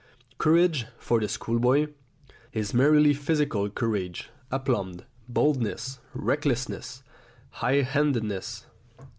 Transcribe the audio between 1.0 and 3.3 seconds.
the schoolboy, is merely